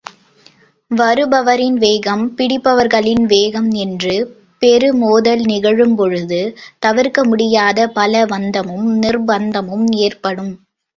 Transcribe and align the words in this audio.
வருபவரின் 0.91 1.73
வேகம், 1.73 2.35
பிடிப்பவர்களின் 2.37 3.25
வேகம் 3.25 3.69
என்று 3.83 4.15
பெரு 4.61 4.93
மோதல் 4.93 5.43
நிகழும்பொழுது, 5.45 6.41
தவிர்க்க 6.79 7.23
முடியாத 7.23 7.91
பலவந்தமும் 7.95 8.89
நிர்ப்பந்தமும் 9.03 9.87
ஏற்படும். 9.99 10.53